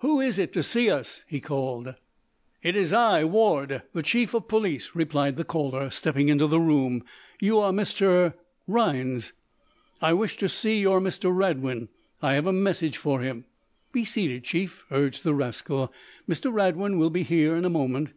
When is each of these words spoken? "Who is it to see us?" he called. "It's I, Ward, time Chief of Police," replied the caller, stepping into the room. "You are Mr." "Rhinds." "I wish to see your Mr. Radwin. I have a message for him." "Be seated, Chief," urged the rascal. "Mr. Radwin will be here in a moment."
"Who 0.00 0.20
is 0.20 0.38
it 0.38 0.52
to 0.52 0.62
see 0.62 0.90
us?" 0.90 1.22
he 1.26 1.40
called. 1.40 1.94
"It's 2.62 2.92
I, 2.92 3.24
Ward, 3.24 3.80
time 3.94 4.02
Chief 4.02 4.34
of 4.34 4.46
Police," 4.46 4.90
replied 4.92 5.36
the 5.38 5.44
caller, 5.46 5.88
stepping 5.88 6.28
into 6.28 6.46
the 6.46 6.60
room. 6.60 7.04
"You 7.40 7.58
are 7.58 7.72
Mr." 7.72 8.34
"Rhinds." 8.66 9.32
"I 10.02 10.12
wish 10.12 10.36
to 10.36 10.48
see 10.50 10.78
your 10.82 11.00
Mr. 11.00 11.34
Radwin. 11.34 11.88
I 12.20 12.34
have 12.34 12.46
a 12.46 12.52
message 12.52 12.98
for 12.98 13.20
him." 13.22 13.46
"Be 13.92 14.04
seated, 14.04 14.44
Chief," 14.44 14.84
urged 14.90 15.24
the 15.24 15.32
rascal. 15.32 15.90
"Mr. 16.28 16.52
Radwin 16.52 16.98
will 16.98 17.08
be 17.08 17.22
here 17.22 17.56
in 17.56 17.64
a 17.64 17.70
moment." 17.70 18.10